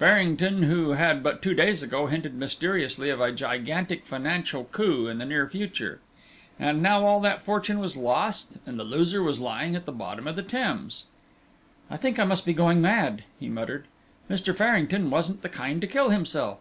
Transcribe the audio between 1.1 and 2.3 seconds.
but two days ago,